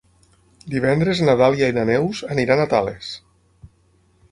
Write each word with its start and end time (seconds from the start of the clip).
Divendres 0.75 1.21
na 1.27 1.35
Dàlia 1.41 1.69
i 1.73 1.77
na 1.79 1.85
Neus 1.91 2.21
aniran 2.37 2.63
a 2.63 2.67
Tales. 2.75 3.13